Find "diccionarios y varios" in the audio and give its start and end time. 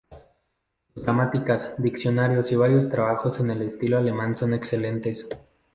1.79-2.89